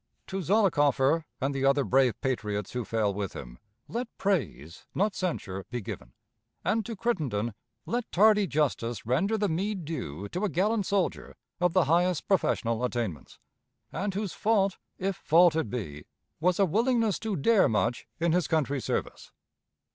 [0.25, 5.63] To Zollicoffer and the other brave patriots who fell with him, let praise, not censure,
[5.69, 6.13] be given;
[6.65, 7.53] and to Crittenden,
[7.85, 12.83] let tardy justice render the meed due to a gallant soldier of the highest professional
[12.83, 13.37] attainments,
[13.91, 16.05] and whose fault, if fault it be,
[16.39, 19.31] was a willingness to dare much in his country's service.